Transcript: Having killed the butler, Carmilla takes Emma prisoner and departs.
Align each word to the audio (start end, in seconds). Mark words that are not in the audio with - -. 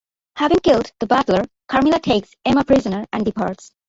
Having 0.37 0.57
killed 0.63 0.91
the 0.99 1.05
butler, 1.05 1.43
Carmilla 1.67 1.99
takes 1.99 2.33
Emma 2.43 2.65
prisoner 2.65 3.05
and 3.13 3.23
departs. 3.23 3.71